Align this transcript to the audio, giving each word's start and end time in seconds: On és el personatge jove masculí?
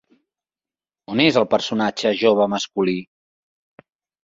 On 1.15 1.21
és 1.25 1.37
el 1.41 1.45
personatge 1.51 2.15
jove 2.23 2.51
masculí? 2.57 2.99